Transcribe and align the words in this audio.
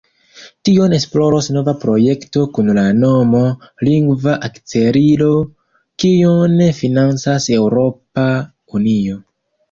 Tion 0.67 0.93
esploros 0.97 1.47
nova 1.55 1.73
projekto 1.81 2.45
kun 2.57 2.71
la 2.77 2.85
nomo 3.01 3.41
"Lingva 3.87 4.33
Akcelilo", 4.47 5.27
kiun 6.05 6.57
financas 6.79 7.45
Eŭropa 7.59 8.25
Unio. 8.79 9.19